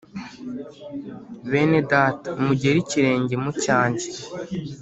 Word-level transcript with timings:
Bene 1.49 1.79
Data 1.91 2.27
mugere 2.45 2.77
ikirenge 2.83 3.35
mu 3.43 3.51
cyanjye 3.63 4.07